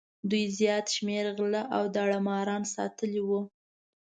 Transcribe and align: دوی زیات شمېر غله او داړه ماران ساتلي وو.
دوی 0.29 0.43
زیات 0.57 0.85
شمېر 0.95 1.25
غله 1.37 1.61
او 1.75 1.83
داړه 1.95 2.19
ماران 2.27 2.63
ساتلي 2.75 3.21
وو. 3.27 3.41